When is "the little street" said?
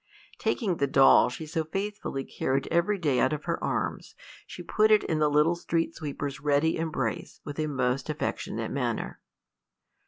5.19-5.93